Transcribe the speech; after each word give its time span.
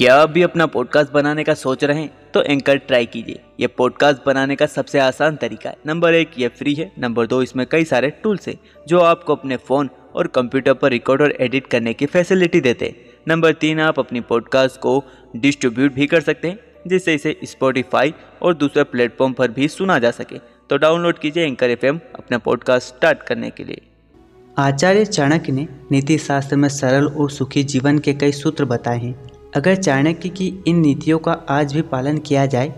क्या 0.00 0.14
आप 0.14 0.30
भी 0.30 0.42
अपना 0.42 0.66
पॉडकास्ट 0.66 1.12
बनाने 1.12 1.44
का 1.44 1.54
सोच 1.54 1.84
रहे 1.84 2.00
हैं 2.00 2.10
तो 2.34 2.42
एंकर 2.42 2.76
ट्राई 2.76 3.06
कीजिए। 3.06 3.40
ये 3.60 3.66
पॉडकास्ट 3.66 4.20
बनाने 4.26 4.56
का 4.56 4.66
सबसे 4.66 4.98
आसान 4.98 5.36
तरीका 5.36 5.70
है। 5.70 5.76
नंबर 5.86 6.14
एक, 6.14 6.30
ये 6.38 6.48
फ्री 6.48 6.74
है। 6.74 6.92
नंबर 6.98 7.26
दो, 7.26 7.42
इसमें 7.42 7.66
कई 7.66 7.84
सारे 7.84 8.10
टूल्स 8.10 8.48
हैं, 8.48 8.60
जो 8.88 9.00
आपको 9.00 9.34
अपने 9.34 9.56
फ़ोन 9.56 9.90
और 10.14 10.26
कंप्यूटर 10.26 10.74
पर 10.74 10.90
रिकॉर्ड 10.90 11.22
और 11.22 11.32
एडिट 11.40 11.66
करने 11.66 11.94
की 11.94 12.06
फैसिलिटी 12.06 12.60
देते 12.60 12.86
हैं। 12.86 12.94
नंबर 13.28 13.52
तीन, 13.52 13.80
आप 13.80 13.98
अपनी 13.98 14.20
पॉडकास्ट 14.20 14.80
को 14.80 15.04
डिस्ट्रीब्यूट 15.36 15.92
भी 15.92 16.06
कर 16.06 16.20
सकते 16.20 16.48
हैं, 16.48 16.58
जिससे 16.86 17.14
इसे 17.14 17.40
स्पॉटिफाई 17.44 18.14
और 18.42 18.54
दूसरे 18.54 18.84
प्लेटफॉर्म 18.84 19.32
पर 19.32 19.50
भी 19.50 19.68
सुना 19.68 19.98
जा 19.98 20.10
सके। 20.10 20.38
तो 20.70 20.76
डाउनलोड 20.76 21.18
कीजिए 21.18 21.44
एंकर 21.44 21.70
एफएम 21.70 22.00
अपना 22.14 22.38
पॉडकास्ट 22.38 22.88
स्टार्ट 22.88 23.22
करने 23.22 23.50
के 23.50 23.64
लिए। 23.64 23.80
आचार्य 24.58 25.04
चाणक्य 25.04 25.52
ने 25.52 25.68
नीति 25.92 26.18
शास्त्र 26.18 26.56
में 26.56 26.68
सरल 26.68 27.06
और 27.06 27.30
सुखी 27.30 27.64
जीवन 27.64 27.98
के 27.98 28.14
कई 28.14 28.32
सूत्र 28.32 28.64
बताए 28.64 28.98
हैं। 28.98 29.29
अगर 29.56 29.76
चाणक्य 29.76 30.28
की 30.28 30.46
इन 30.68 30.76
नीतियों 30.76 31.18
का 31.18 31.32
आज 31.50 31.72
भी 31.74 31.82
पालन 31.82 32.18
किया 32.18 32.44
जाए 32.46 32.68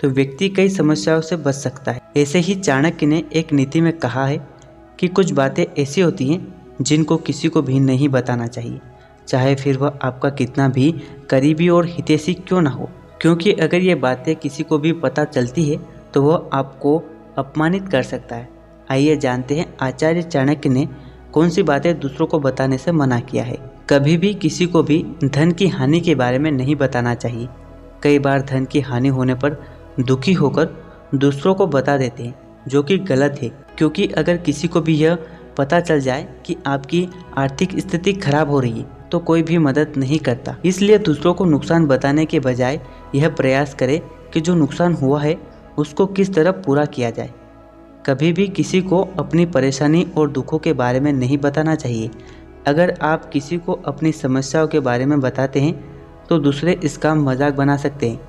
तो 0.00 0.08
व्यक्ति 0.08 0.48
कई 0.48 0.68
समस्याओं 0.68 1.20
से 1.20 1.36
बच 1.36 1.54
सकता 1.54 1.92
है। 1.92 2.00
ऐसे 2.16 2.38
ही 2.38 2.54
चाणक्य 2.54 3.06
ने 3.06 3.22
एक 3.32 3.52
नीति 3.52 3.80
में 3.80 3.92
कहा 3.92 4.26
है 4.26 4.40
कि 4.98 5.08
कुछ 5.08 5.32
बातें 5.32 5.64
ऐसी 5.78 6.00
होती 6.00 6.26
हैं, 6.28 6.76
जिनको 6.80 7.16
किसी 7.16 7.48
को 7.48 7.62
भी 7.62 7.80
नहीं 7.80 8.08
बताना 8.08 8.46
चाहिए, 8.46 8.80
चाहे 9.28 9.54
फिर 9.54 9.78
वह 9.78 9.98
आपका 10.02 10.30
कितना 10.30 10.68
भी 10.68 10.92
करीबी 11.30 11.68
और 11.68 11.86
हितैषी 11.86 12.34
क्यों 12.34 12.60
ना 12.62 12.70
हो। 12.70 12.90
क्योंकि 13.20 13.52
अगर 13.52 13.78
ये 13.78 13.94
बातें 13.94 14.34
किसी 14.36 14.62
को 14.62 14.78
भी 14.78 14.92
पता 14.92 15.24
चलती 15.24 15.68
है 15.70 15.80
तो 16.14 16.22
वह 16.22 16.48
आपको 16.52 16.96
अपमानित 17.38 17.88
कर 17.88 18.02
सकता 18.02 18.36
है। 18.36 18.48
आइए 18.90 19.16
जानते 19.16 19.56
हैं 19.56 19.74
आचार्य 19.80 20.22
चाणक्य 20.22 20.68
ने 20.68 20.88
कौन 21.32 21.50
सी 21.50 21.62
बातें 21.62 21.98
दूसरों 22.00 22.26
को 22.26 22.38
बताने 22.38 22.78
से 22.78 22.92
मना 22.92 23.20
किया 23.20 23.44
है। 23.44 23.69
कभी 23.90 24.16
भी 24.16 24.34
किसी 24.34 24.66
को 24.66 24.82
भी 24.82 25.04
धन 25.24 25.52
की 25.52 25.66
हानि 25.68 26.00
के 26.00 26.14
बारे 26.14 26.38
में 26.38 26.50
नहीं 26.52 26.76
बताना 26.76 27.14
चाहिए। 27.14 27.48
कई 28.02 28.18
बार 28.18 28.42
धन 28.42 28.64
की 28.64 28.80
हानि 28.80 29.08
होने 29.08 29.34
पर 29.34 29.56
दुखी 30.00 30.32
होकर 30.32 30.68
दूसरों 31.14 31.54
को 31.54 31.66
बता 31.66 31.96
देते 31.98 32.22
हैं, 32.22 32.34
जो 32.68 32.82
कि 32.82 32.98
गलत 32.98 33.38
है। 33.42 33.48
क्योंकि 33.78 34.06
अगर 34.08 34.36
किसी 34.36 34.68
को 34.68 34.80
भी 34.80 34.94
यह 34.94 35.18
पता 35.58 35.80
चल 35.80 36.00
जाए 36.00 36.28
कि 36.46 36.56
आपकी 36.66 37.08
आर्थिक 37.38 37.78
स्थिति 37.78 38.12
खराब 38.12 38.50
हो 38.50 38.60
रही 38.60 38.78
है 38.78 38.86
तो 39.12 39.18
कोई 39.18 39.42
भी 39.42 39.58
मदद 39.58 39.92
नहीं 39.96 40.18
करता। 40.18 40.56
इसलिए 40.64 40.98
दूसरों 40.98 41.34
को 41.34 41.44
नुकसान 41.44 41.86
बताने 41.86 42.24
के 42.24 42.40
बजाय 42.40 42.80
यह 43.14 43.28
प्रयास 43.28 43.74
करे 43.74 44.02
कि 44.34 44.40
जो 44.40 44.54
नुकसान 44.54 44.94
हुआ 44.94 45.22
है, 45.22 45.36
उसको 45.78 46.06
किस 46.06 46.34
तरह 46.34 46.50
पूरा 46.50 46.84
किया 46.84 47.10
जाए। 47.10 47.30
कभी 48.06 48.32
भी 48.32 48.48
किसी 48.48 48.80
को 48.80 49.00
अपनी 49.18 49.46
परेशानी 49.46 50.06
और 50.16 50.30
दुखों 50.30 50.58
के 50.58 50.72
बारे 50.72 51.00
में 51.00 51.12
नहीं 51.12 51.38
बताना 51.38 51.74
चाहिए। 51.74 52.10
अगर 52.66 52.94
आप 53.02 53.28
किसी 53.30 53.58
को 53.58 53.72
अपनी 53.86 54.12
समस्याओं 54.12 54.68
के 54.68 54.80
बारे 54.80 55.06
में 55.06 55.20
बताते 55.20 55.60
हैं 55.60 55.74
तो 56.28 56.38
दूसरे 56.38 56.72
इसका 56.84 57.14
मज़ाक 57.14 57.54
बना 57.54 57.76
सकते 57.76 58.08
हैं, 58.08 58.20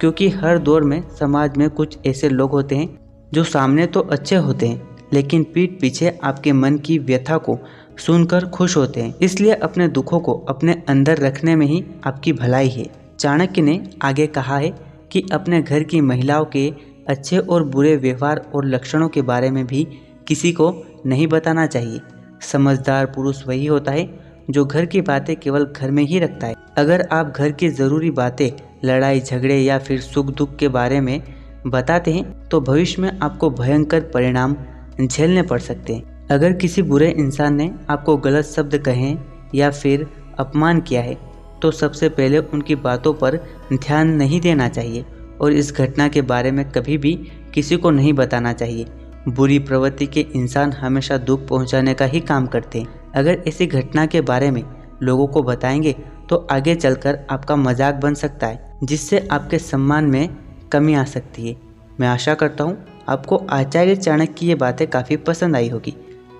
क्योंकि 0.00 0.28
हर 0.30 0.58
दौर 0.58 0.84
में 0.84 1.02
समाज 1.10 1.56
में 1.56 1.68
कुछ 1.70 1.98
ऐसे 2.06 2.28
लोग 2.28 2.50
होते 2.50 2.76
हैं, 2.76 2.88
जो 3.32 3.44
सामने 3.44 3.86
तो 3.86 4.00
अच्छे 4.02 4.36
होते 4.36 4.66
हैं, 4.66 4.80
लेकिन 5.12 5.44
पीठ 5.44 5.78
पीछे 5.80 6.18
आपके 6.24 6.52
मन 6.52 6.78
की 6.78 6.98
व्यथा 7.00 7.36
को 7.38 7.58
सुनकर 7.98 8.48
खुश 8.48 8.76
होते 8.76 9.00
हैं। 9.00 9.14
इसलिए 9.22 9.54
अपने 9.54 9.88
दुखों 9.88 10.20
को 10.20 10.32
अपने 10.48 10.82
अंदर 10.88 11.18
रखने 11.18 11.54
में 11.56 11.66
ही 11.66 11.84
आपकी 12.06 12.32
भलाई 12.32 12.68
है। 12.68 12.86
चाणक्य 13.18 13.62
ने 13.62 13.80
आगे 14.02 14.26
कहा 14.28 14.56
है 14.58 14.72
कि 15.12 15.22
अपने 15.32 15.62
घर 15.62 15.82
की 15.82 16.00
महिलाओं 16.02 16.44
के 16.46 16.68
अच्छे 17.08 17.38
और 17.38 17.64
बुरे 17.66 17.96
व्यवहार 17.96 18.44
और 18.54 18.66
लक्षणों 18.66 19.08
के 19.08 19.22
बारे 19.22 19.50
में 19.50 19.64
भी 19.66 19.86
किसी 20.28 20.52
को 20.52 20.72
नहीं 21.06 21.26
बताना 21.28 21.66
चाहिए। 21.66 22.00
समझदार 22.44 23.06
पुरुष 23.06 23.46
वही 23.46 23.66
होता 23.66 23.92
है 23.92 24.08
जो 24.50 24.64
घर 24.64 24.86
की 24.86 25.00
बातें 25.00 25.34
केवल 25.36 25.64
घर 25.66 25.90
में 25.90 26.02
ही 26.02 26.18
रखता 26.18 26.46
है। 26.46 26.54
अगर 26.78 27.06
आप 27.12 27.32
घर 27.36 27.52
की 27.52 27.68
ज़रूरी 27.70 28.10
बातें, 28.10 28.50
लड़ाई, 28.84 29.20
झगड़े 29.20 29.58
या 29.58 29.78
फिर 29.78 30.00
सुख 30.00 30.26
दुख 30.28 30.56
के 30.56 30.68
बारे 30.68 31.00
में 31.00 31.22
बताते 31.66 32.12
हैं 32.12 32.48
तो 32.48 32.60
भविष्य 32.60 33.02
में 33.02 33.18
आपको 33.18 33.50
भयंकर 33.52 34.00
परिणाम 34.14 34.56
झेलने 35.02 35.42
पड़ 35.42 35.60
सकते 35.60 35.94
हैं। 35.94 36.26
अगर 36.30 36.52
किसी 36.52 36.82
बुरे 36.82 37.08
इंसान 37.10 37.54
ने 37.54 37.70
आपको 37.90 38.16
गलत 38.16 38.44
शब्द 38.46 38.76
कहे 38.78 39.14
या 39.54 39.70
फिर 39.70 40.06
अपमान 40.38 40.80
किया 40.80 41.02
है 41.02 41.16
तो 41.62 41.70
सबसे 41.70 42.08
पहले 42.08 42.38
उनकी 42.38 42.74
बातों 42.76 43.12
पर 43.14 43.36
ध्यान 43.72 44.08
नहीं 44.12 44.40
देना 44.40 44.68
चाहिए 44.68 45.04
और 45.40 45.52
इस 45.52 45.72
घटना 45.72 46.08
के 46.08 46.22
बारे 46.22 46.50
में 46.50 46.64
कभी 46.70 46.98
भी 46.98 47.14
किसी 47.54 47.76
को 47.76 47.90
नहीं 47.90 48.12
बताना 48.12 48.52
चाहिए। 48.52 48.86
बुरी 49.28 49.58
प्रवृत्ति 49.58 50.06
के 50.06 50.20
इंसान 50.34 50.72
हमेशा 50.72 51.16
दुख 51.18 51.46
पहुँचाने 51.48 51.94
का 51.94 52.04
ही 52.04 52.20
काम 52.20 52.46
करते 52.46 52.78
हैं। 52.78 53.12
अगर 53.12 53.42
ऐसी 53.48 53.66
घटना 53.66 54.06
के 54.06 54.20
बारे 54.20 54.50
में 54.50 54.62
लोगों 55.02 55.26
को 55.26 55.42
बताएँगे 55.42 55.94
तो 56.28 56.36
आगे 56.50 56.74
चलकर 56.74 57.18
आपका 57.30 57.56
मज़ाक 57.56 57.94
बन 57.94 58.14
सकता 58.14 58.46
है, 58.46 58.78
जिससे 58.84 59.26
आपके 59.30 59.58
सम्मान 59.58 60.04
में 60.04 60.36
कमी 60.72 60.94
आ 60.94 61.04
सकती 61.04 61.48
है। 61.48 61.56
मैं 62.00 62.08
आशा 62.08 62.34
करता 62.34 62.64
हूँ, 62.64 62.78
आपको 63.08 63.36
आचार्य 63.36 63.96
चाणक्य 63.96 64.32
की 64.32 64.46
ये 64.46 64.54
बातें 64.54 64.86
काफ़ी 64.90 65.16
पसंद 65.16 65.56
आई 65.56 65.68
होगी। 65.68 65.94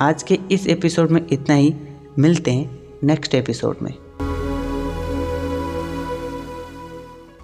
आज 0.00 0.22
के 0.22 0.38
इस 0.50 0.66
एपिसोड 0.66 1.10
में 1.10 1.26
इतना 1.32 1.54
ही। 1.54 1.74
मिलते 2.18 2.50
हैं 2.50 2.78
नेक्स्ट 3.04 3.34
एपिसोड 3.34 3.76
में। 3.82 4.07